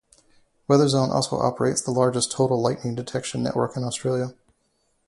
[0.67, 4.33] Weatherzone also operates the largest total lightning detection network in Australia.